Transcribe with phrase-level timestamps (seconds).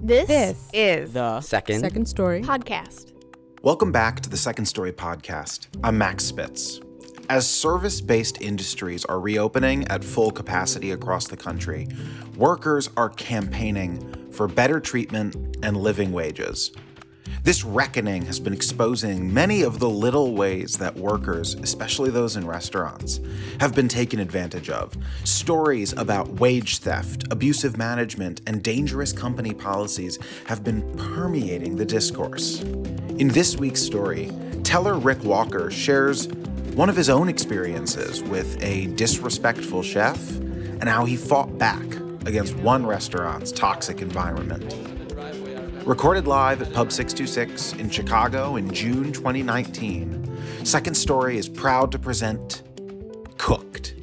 [0.00, 1.80] This, This is The Second.
[1.80, 2.42] second story.
[2.42, 3.12] podcast.
[3.62, 5.66] Welcome back to the Second Story podcast.
[5.82, 6.80] I'm Max Spitz.
[7.28, 11.88] As service based industries are reopening at full capacity across the country,
[12.36, 16.70] workers are campaigning for better treatment and living wages.
[17.42, 22.46] This reckoning has been exposing many of the little ways that workers, especially those in
[22.46, 23.20] restaurants,
[23.60, 24.96] have been taken advantage of.
[25.24, 32.60] Stories about wage theft, abusive management, and dangerous company policies have been permeating the discourse.
[32.60, 34.30] In this week's story,
[34.62, 36.28] teller Rick Walker shares
[36.74, 41.84] one of his own experiences with a disrespectful chef and how he fought back
[42.26, 44.97] against one restaurant's toxic environment.
[45.88, 51.98] Recorded live at Pub 626 in Chicago in June 2019, Second Story is proud to
[51.98, 52.62] present
[53.38, 53.94] Cooked.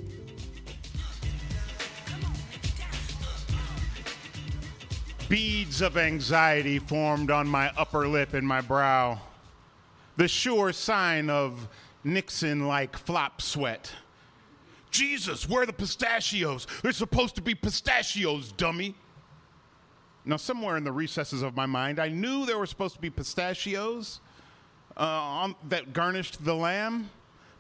[5.30, 9.22] Beads of anxiety formed on my upper lip and my brow.
[10.18, 11.68] The sure sign of
[12.04, 13.92] Nixon like flop sweat.
[14.90, 16.66] Jesus, where are the pistachios?
[16.82, 18.96] They're supposed to be pistachios, dummy.
[20.26, 23.12] Now, somewhere in the recesses of my mind, I knew there were supposed to be
[23.12, 24.22] pistachios
[24.98, 27.12] uh, on, that garnished the lamb,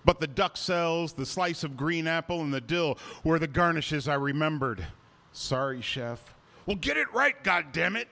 [0.03, 4.15] but the duxelles, the slice of green apple, and the dill were the garnishes I
[4.15, 4.85] remembered.
[5.31, 6.33] Sorry, chef.
[6.65, 8.05] Well, get it right, goddammit.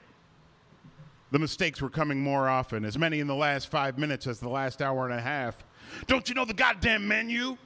[1.31, 4.49] The mistakes were coming more often, as many in the last five minutes as the
[4.49, 5.65] last hour and a half.
[6.05, 7.57] Don't you know the goddamn menu?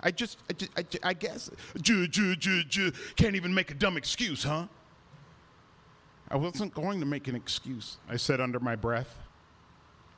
[0.00, 1.50] I just, I, just, I, ju- I guess,
[1.82, 4.66] ju, ju, ju, ju, can't even make a dumb excuse, huh?
[6.34, 9.18] I wasn't going to make an excuse, I said under my breath.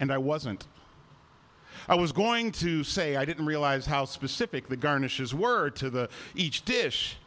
[0.01, 0.67] And I wasn't.
[1.91, 6.09] I was going to say I didn't realize how specific the garnishes were to the
[6.35, 7.19] each dish.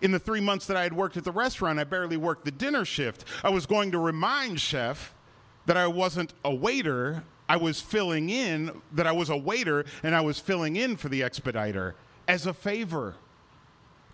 [0.00, 2.52] In the three months that I had worked at the restaurant, I barely worked the
[2.52, 3.24] dinner shift.
[3.42, 5.12] I was going to remind Chef
[5.66, 7.24] that I wasn't a waiter.
[7.48, 11.08] I was filling in, that I was a waiter and I was filling in for
[11.08, 11.96] the expediter
[12.28, 13.16] as a favor,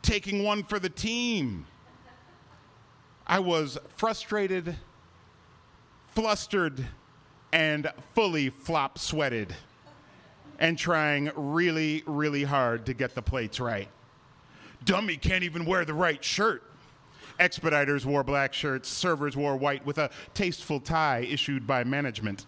[0.00, 1.66] taking one for the team.
[3.28, 4.76] I was frustrated,
[6.14, 6.86] flustered,
[7.52, 9.52] and fully flop sweated,
[10.60, 13.88] and trying really, really hard to get the plates right.
[14.84, 16.62] Dummy can't even wear the right shirt.
[17.40, 22.46] Expediters wore black shirts, servers wore white with a tasteful tie issued by management.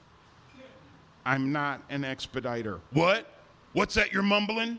[1.27, 2.81] I'm not an expediter.
[2.93, 3.27] What?
[3.73, 4.79] What's that you're mumbling?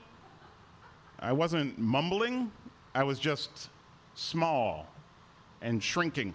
[1.19, 2.51] I wasn't mumbling,
[2.95, 3.69] I was just
[4.15, 4.87] small
[5.61, 6.33] and shrinking.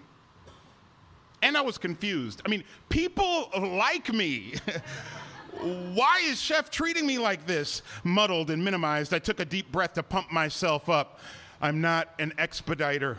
[1.41, 2.41] And I was confused.
[2.45, 4.55] I mean, people like me.
[5.93, 7.81] Why is Chef treating me like this?
[8.03, 11.19] Muddled and minimized, I took a deep breath to pump myself up.
[11.61, 13.17] I'm not an expediter.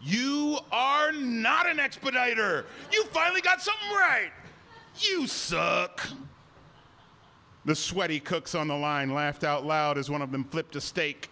[0.00, 2.66] You are not an expediter.
[2.92, 4.30] You finally got something right.
[4.96, 6.08] You suck.
[7.64, 10.80] The sweaty cooks on the line laughed out loud as one of them flipped a
[10.80, 11.30] steak.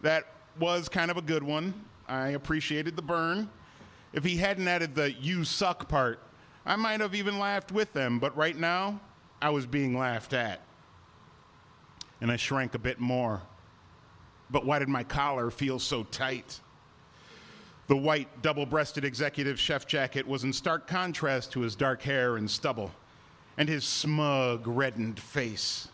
[0.00, 0.26] That
[0.58, 1.72] was kind of a good one.
[2.12, 3.48] I appreciated the burn.
[4.12, 6.20] If he hadn't added the you suck part,
[6.66, 9.00] I might have even laughed with them, but right now,
[9.40, 10.60] I was being laughed at.
[12.20, 13.40] And I shrank a bit more.
[14.50, 16.60] But why did my collar feel so tight?
[17.86, 22.36] The white, double breasted executive chef jacket was in stark contrast to his dark hair
[22.36, 22.90] and stubble,
[23.56, 25.88] and his smug, reddened face.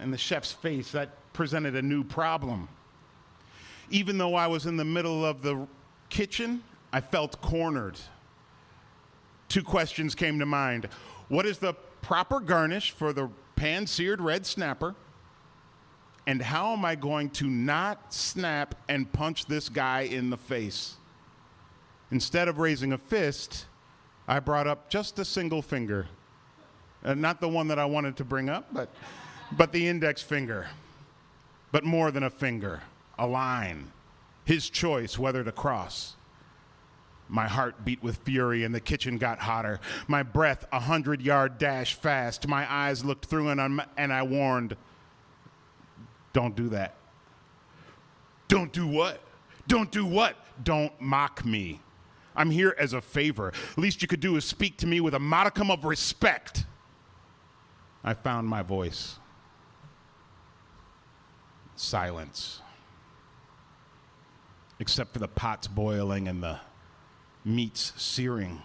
[0.00, 2.68] And the chef's face, that presented a new problem.
[3.90, 5.66] Even though I was in the middle of the
[6.08, 6.62] kitchen,
[6.92, 7.98] I felt cornered.
[9.48, 10.88] Two questions came to mind.
[11.28, 14.94] What is the proper garnish for the pan seared red snapper?
[16.26, 20.96] And how am I going to not snap and punch this guy in the face?
[22.10, 23.66] Instead of raising a fist,
[24.26, 26.06] I brought up just a single finger.
[27.02, 28.90] Uh, not the one that I wanted to bring up, but,
[29.52, 30.68] but the index finger.
[31.72, 32.82] But more than a finger,
[33.18, 33.92] a line.
[34.44, 36.16] His choice whether to cross.
[37.28, 39.80] My heart beat with fury and the kitchen got hotter.
[40.06, 42.48] My breath a hundred yard dash fast.
[42.48, 44.76] My eyes looked through and, I'm, and I warned,
[46.32, 46.94] don't do that.
[48.48, 49.20] Don't do what?
[49.66, 50.36] Don't do what?
[50.64, 51.80] Don't mock me.
[52.34, 53.52] I'm here as a favor.
[53.76, 56.64] Least you could do is speak to me with a modicum of respect.
[58.02, 59.18] I found my voice.
[61.76, 62.62] Silence.
[64.80, 66.60] Except for the pots boiling and the
[67.44, 68.62] meats searing.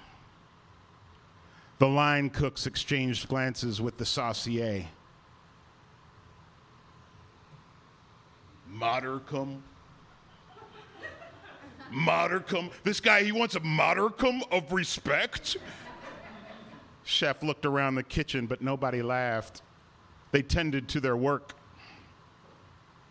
[1.80, 4.86] The line cooks exchanged glances with the saucier.
[8.69, 9.63] Modicum?
[11.92, 12.69] Modicum.
[12.83, 15.57] This guy, he wants a modicum of respect.
[17.04, 19.62] Chef looked around the kitchen, but nobody laughed.
[20.31, 21.54] They tended to their work.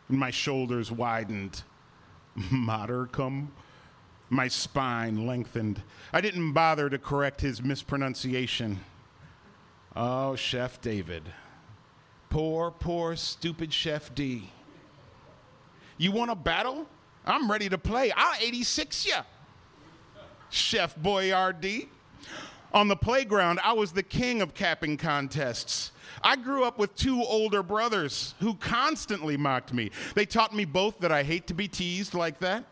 [0.08, 1.62] And My shoulders widened.
[2.50, 3.52] Modicum?
[4.28, 5.82] My spine lengthened.
[6.12, 8.80] I didn't bother to correct his mispronunciation.
[9.94, 11.22] Oh, Chef David.
[12.30, 14.50] Poor, poor, stupid Chef D.
[15.98, 16.86] You want a battle?
[17.26, 18.10] I'm ready to play.
[18.16, 19.22] I'll 86 ya.
[20.48, 21.88] Chef Boyardee.
[22.72, 25.92] On the playground, I was the king of capping contests.
[26.22, 29.90] I grew up with two older brothers who constantly mocked me.
[30.14, 32.64] They taught me both that I hate to be teased like that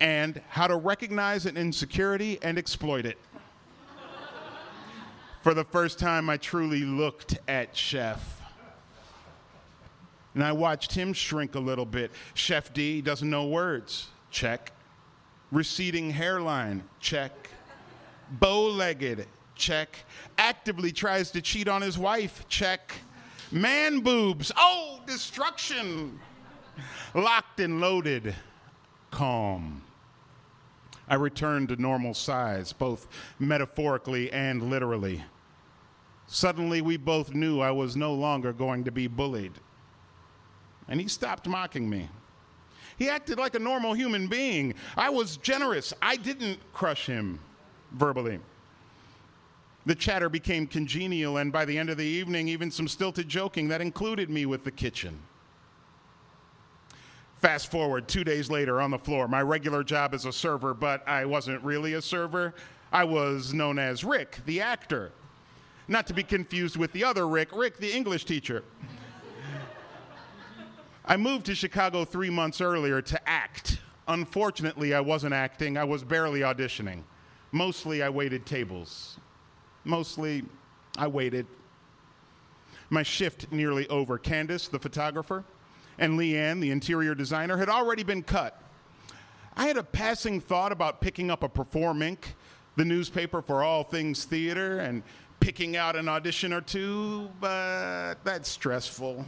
[0.00, 3.18] and how to recognize an insecurity and exploit it.
[5.42, 8.40] For the first time, I truly looked at Chef.
[10.34, 12.10] And I watched him shrink a little bit.
[12.34, 14.08] Chef D doesn't know words.
[14.30, 14.72] Check.
[15.50, 16.84] Receding hairline.
[17.00, 17.41] Check.
[18.30, 19.26] Bow legged.
[19.54, 20.04] Check.
[20.38, 22.46] Actively tries to cheat on his wife.
[22.48, 22.92] Check.
[23.50, 24.50] Man boobs.
[24.56, 26.18] Oh, destruction.
[27.14, 28.34] Locked and loaded.
[29.10, 29.82] Calm.
[31.08, 33.08] I returned to normal size, both
[33.38, 35.22] metaphorically and literally.
[36.26, 39.52] Suddenly, we both knew I was no longer going to be bullied
[40.88, 42.08] and he stopped mocking me.
[42.98, 44.74] He acted like a normal human being.
[44.96, 45.94] I was generous.
[46.02, 47.40] I didn't crush him
[47.92, 48.40] verbally.
[49.84, 53.68] The chatter became congenial, and by the end of the evening, even some stilted joking
[53.68, 55.18] that included me with the kitchen.
[57.36, 61.06] Fast forward two days later on the floor, my regular job as a server, but
[61.08, 62.54] I wasn't really a server.
[62.92, 65.10] I was known as Rick, the actor.
[65.88, 68.62] Not to be confused with the other Rick, Rick, the English teacher.
[71.04, 73.80] I moved to Chicago three months earlier to act.
[74.06, 77.02] Unfortunately, I wasn't acting, I was barely auditioning.
[77.52, 79.18] Mostly, I waited tables.
[79.84, 80.42] Mostly,
[80.96, 81.46] I waited.
[82.88, 84.18] My shift nearly over.
[84.18, 85.44] Candace, the photographer,
[85.98, 88.62] and Leanne, the interior designer, had already been cut.
[89.54, 92.18] I had a passing thought about picking up a PerformInk,
[92.76, 95.02] the newspaper for all things theater, and
[95.40, 99.26] picking out an audition or two, but that's stressful.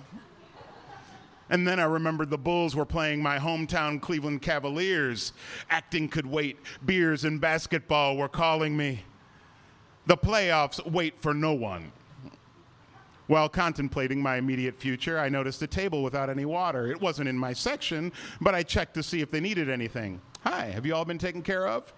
[1.50, 5.32] And then I remembered the Bulls were playing my hometown Cleveland Cavaliers.
[5.70, 6.58] Acting could wait.
[6.84, 9.04] Beers and basketball were calling me.
[10.06, 11.92] The playoffs wait for no one.
[13.26, 16.90] While contemplating my immediate future, I noticed a table without any water.
[16.90, 20.20] It wasn't in my section, but I checked to see if they needed anything.
[20.42, 21.92] Hi, have you all been taken care of?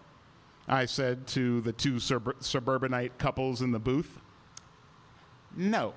[0.69, 4.21] I said to the two suburbanite couples in the booth.
[5.57, 5.95] No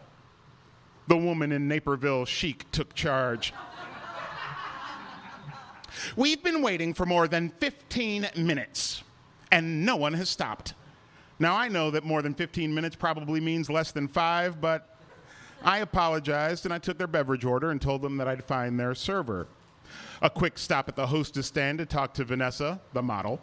[1.09, 3.51] the woman in Naperville chic took charge.
[6.15, 9.03] We've been waiting for more than 15 minutes,
[9.51, 10.75] and no one has stopped.
[11.39, 14.97] Now, I know that more than 15 minutes probably means less than five, but
[15.63, 18.93] I apologized and I took their beverage order and told them that I'd find their
[18.93, 19.47] server.
[20.21, 23.41] A quick stop at the hostess stand to talk to Vanessa, the model,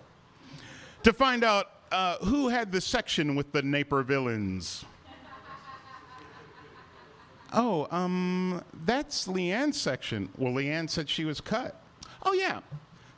[1.02, 4.84] to find out uh, who had the section with the Napervillans.
[7.56, 10.28] Oh, um, that's Leanne's section.
[10.36, 11.82] Well, Leanne said she was cut.
[12.22, 12.60] Oh, yeah.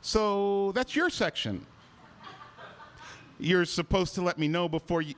[0.01, 1.65] So that's your section.
[3.37, 5.15] You're supposed to let me know before you.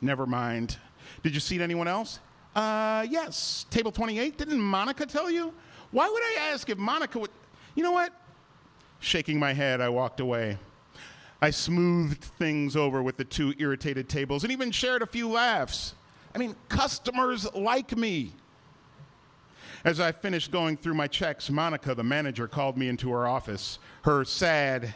[0.00, 0.78] Never mind.
[1.22, 2.18] Did you see anyone else?
[2.56, 3.66] Uh, yes.
[3.68, 4.38] Table 28.
[4.38, 5.52] Didn't Monica tell you?
[5.90, 7.30] Why would I ask if Monica would.
[7.74, 8.12] You know what?
[9.00, 10.58] Shaking my head, I walked away.
[11.42, 15.94] I smoothed things over with the two irritated tables and even shared a few laughs.
[16.34, 18.32] I mean, customers like me.
[19.84, 23.78] As I finished going through my checks, Monica, the manager, called me into her office,
[24.02, 24.94] her sad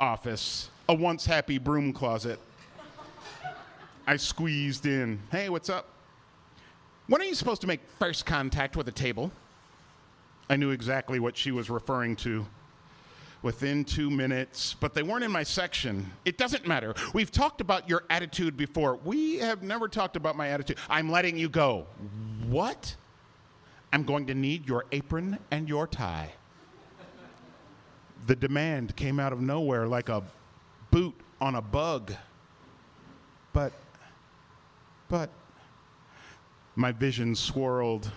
[0.00, 2.40] office, a once happy broom closet.
[4.06, 5.20] I squeezed in.
[5.30, 5.88] Hey, what's up?
[7.08, 9.30] When are you supposed to make first contact with a table?
[10.50, 12.46] I knew exactly what she was referring to
[13.42, 16.12] within two minutes, but they weren't in my section.
[16.24, 16.94] It doesn't matter.
[17.12, 18.96] We've talked about your attitude before.
[19.04, 20.78] We have never talked about my attitude.
[20.88, 21.86] I'm letting you go.
[22.46, 22.96] What?
[23.92, 26.32] I'm going to need your apron and your tie.
[28.26, 30.22] The demand came out of nowhere like a
[30.90, 32.12] boot on a bug.
[33.52, 33.72] But,
[35.08, 35.30] but,
[36.74, 38.10] my vision swirled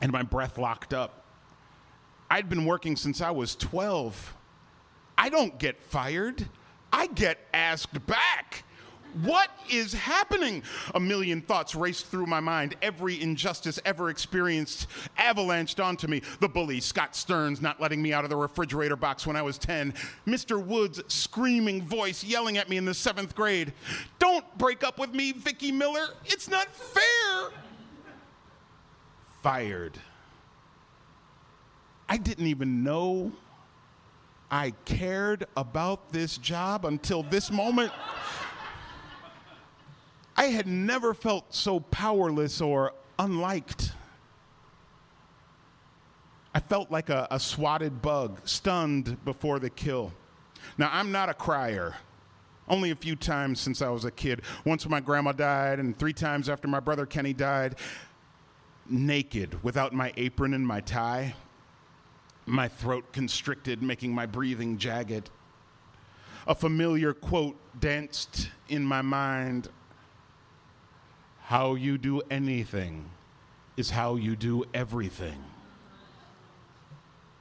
[0.00, 1.24] and my breath locked up.
[2.30, 4.34] I'd been working since I was 12.
[5.16, 6.46] I don't get fired,
[6.92, 8.64] I get asked back.
[9.22, 10.62] What is happening?
[10.94, 12.76] A million thoughts raced through my mind.
[12.82, 14.86] Every injustice ever experienced
[15.18, 16.22] avalanched onto me.
[16.40, 19.56] The bully, Scott Stearns, not letting me out of the refrigerator box when I was
[19.58, 19.94] 10.
[20.26, 20.62] Mr.
[20.62, 23.72] Wood's screaming voice yelling at me in the seventh grade
[24.18, 26.08] Don't break up with me, Vicky Miller.
[26.26, 27.50] It's not fair.
[29.42, 29.98] Fired.
[32.08, 33.32] I didn't even know
[34.50, 37.92] I cared about this job until this moment.
[40.36, 43.92] I had never felt so powerless or unliked.
[46.54, 50.12] I felt like a, a, swatted bug, stunned before the kill.
[50.78, 51.94] Now, I'm not a crier.
[52.68, 54.42] Only a few times since I was a kid.
[54.64, 57.76] Once when my grandma died, and three times after my brother Kenny died.
[58.88, 61.34] Naked, without my apron and my tie
[62.48, 65.30] my throat constricted, making my breathing jagged.
[66.46, 69.68] A familiar quote danced in my mind
[71.42, 73.10] How you do anything
[73.76, 75.44] is how you do everything.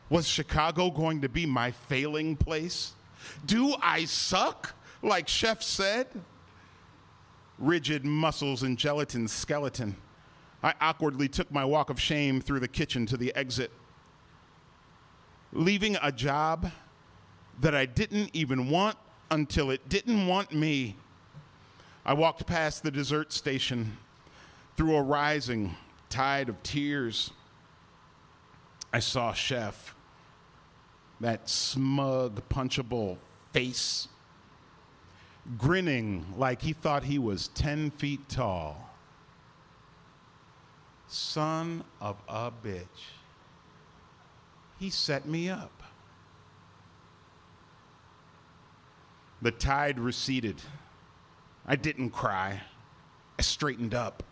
[0.10, 2.94] Was Chicago going to be my failing place?
[3.46, 6.08] Do I suck, like Chef said?
[7.58, 9.96] Rigid muscles and gelatin skeleton.
[10.64, 13.72] I awkwardly took my walk of shame through the kitchen to the exit
[15.51, 16.72] leaving a job
[17.62, 18.98] that I didn't even want
[19.32, 20.96] until it didn't want me.
[22.06, 23.98] I walked past the dessert station
[24.75, 25.75] through a rising
[26.10, 27.32] tide of tears.
[28.94, 29.96] I saw Chef,
[31.20, 33.18] that smug, punchable
[33.51, 34.08] face,
[35.58, 38.89] grinning like he thought he was 10 feet tall.
[41.08, 43.16] Son of a bitch.
[44.79, 45.84] He set me up.
[49.41, 50.62] The tide receded.
[51.65, 52.62] I didn't cry.
[53.38, 54.24] I straightened up.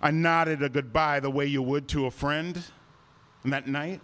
[0.00, 2.62] I nodded a goodbye the way you would to a friend.
[3.44, 4.00] And that night,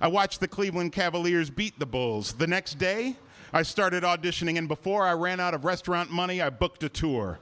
[0.00, 2.34] I watched the Cleveland Cavaliers beat the Bulls.
[2.34, 3.16] The next day,
[3.52, 7.38] I started auditioning, and before I ran out of restaurant money, I booked a tour.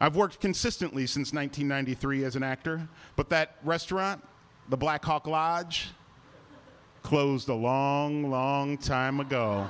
[0.00, 4.24] I've worked consistently since 1993 as an actor, but that restaurant,
[4.68, 5.90] the Black Hawk Lodge
[7.02, 9.68] closed a long, long time ago.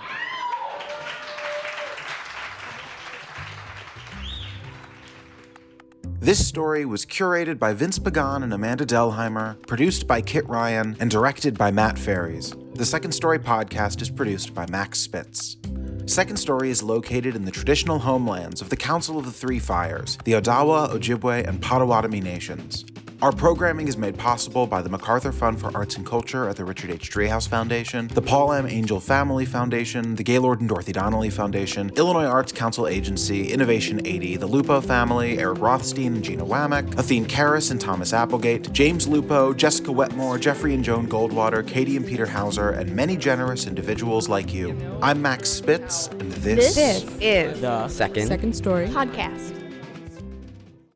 [6.20, 11.10] This story was curated by Vince Pagan and Amanda Delheimer, produced by Kit Ryan, and
[11.10, 12.54] directed by Matt Ferries.
[12.74, 15.58] The Second Story podcast is produced by Max Spitz.
[16.06, 20.16] Second Story is located in the traditional homelands of the Council of the Three Fires,
[20.24, 22.86] the Odawa, Ojibwe, and Potawatomi nations.
[23.25, 26.64] Our programming is made possible by the MacArthur Fund for Arts and Culture at the
[26.66, 27.11] Richard H.
[27.11, 28.66] Driehaus Foundation, the Paul M.
[28.66, 34.37] Angell Family Foundation, the Gaylord and Dorothy Donnelley Foundation, Illinois Arts Council Agency, Innovation 80,
[34.37, 39.54] the Lupo family, Eric Rothstein and Gina Wamick, Athene Karras and Thomas Applegate, James Lupo,
[39.54, 44.52] Jessica Wetmore, Jeffrey and Joan Goldwater, Katie and Peter Hauser, and many generous individuals like
[44.52, 44.78] you.
[45.00, 48.28] I'm Max Spitz, and this, This is The second.
[48.28, 49.63] Second Story podcast.